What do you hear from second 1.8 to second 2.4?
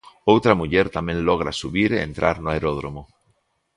e entrar